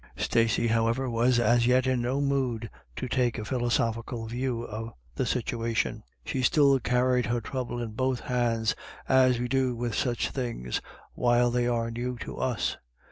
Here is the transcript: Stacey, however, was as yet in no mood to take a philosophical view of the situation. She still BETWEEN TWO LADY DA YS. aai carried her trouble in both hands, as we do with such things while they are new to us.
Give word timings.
Stacey, 0.17 0.65
however, 0.65 1.07
was 1.11 1.37
as 1.39 1.67
yet 1.67 1.85
in 1.85 2.01
no 2.01 2.19
mood 2.21 2.71
to 2.95 3.07
take 3.07 3.37
a 3.37 3.45
philosophical 3.45 4.25
view 4.25 4.63
of 4.63 4.93
the 5.13 5.27
situation. 5.27 6.01
She 6.25 6.41
still 6.41 6.79
BETWEEN 6.79 6.81
TWO 6.81 6.81
LADY 6.81 6.81
DA 6.81 6.87
YS. 6.87 6.97
aai 6.97 6.97
carried 6.97 7.25
her 7.35 7.41
trouble 7.41 7.79
in 7.83 7.91
both 7.91 8.19
hands, 8.21 8.75
as 9.07 9.37
we 9.37 9.47
do 9.47 9.75
with 9.75 9.93
such 9.93 10.31
things 10.31 10.81
while 11.13 11.51
they 11.51 11.67
are 11.67 11.91
new 11.91 12.17
to 12.17 12.37
us. 12.39 12.77